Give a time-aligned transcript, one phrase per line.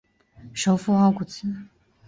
[0.51, 1.45] 首府奥古兹。